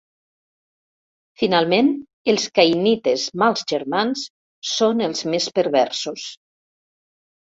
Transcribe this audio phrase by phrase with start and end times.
[1.41, 1.91] Finalment,
[2.33, 4.23] els caïnites mals germans
[4.71, 6.25] són els més perversos.